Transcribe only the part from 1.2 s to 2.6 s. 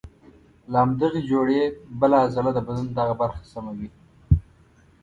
جوړې بله عضله د